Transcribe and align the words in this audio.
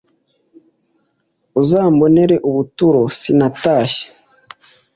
uzambonere 1.61 2.35
ubuturo, 2.49 3.01
sinatashye 3.19 4.05